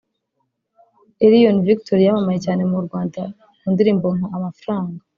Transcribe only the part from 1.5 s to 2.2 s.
Victory